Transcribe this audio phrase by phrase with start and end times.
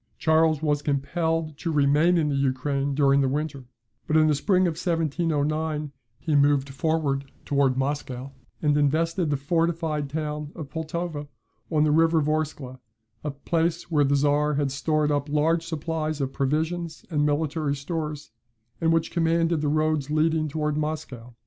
[0.17, 3.65] Charles was compelled to remain in the Ukraine during the winter;
[4.07, 8.31] but in the spring of 1709 he moved forward towards Moscow,
[8.63, 11.27] and invested the fortified town of Pultowa,
[11.69, 12.79] on the river Vorskla,
[13.23, 18.31] a place where the Czar had stored up large supplies of provisions and military stores,
[18.81, 21.35] and which commanded the roads leading towards Moscow.